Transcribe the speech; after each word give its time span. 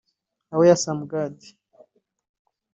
‘Awasome 0.53 1.01
God’ 1.11 1.35